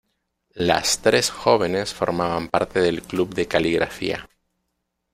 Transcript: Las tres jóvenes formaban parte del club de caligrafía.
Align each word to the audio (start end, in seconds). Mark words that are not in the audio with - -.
Las 0.55 0.97
tres 1.03 1.29
jóvenes 1.29 1.93
formaban 1.93 2.47
parte 2.49 2.79
del 2.79 3.03
club 3.03 3.35
de 3.35 3.47
caligrafía. 3.47 4.27